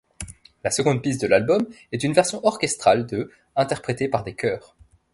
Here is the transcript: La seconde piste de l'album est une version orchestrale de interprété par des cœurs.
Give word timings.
La 0.63 0.71
seconde 0.71 1.03
piste 1.03 1.21
de 1.21 1.27
l'album 1.27 1.67
est 1.91 2.03
une 2.03 2.13
version 2.13 2.43
orchestrale 2.43 3.05
de 3.05 3.29
interprété 3.55 4.07
par 4.07 4.23
des 4.23 4.33
cœurs. 4.33 4.75